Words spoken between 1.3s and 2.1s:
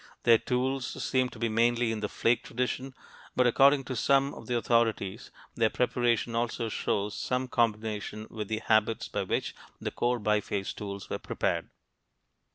be mainly in the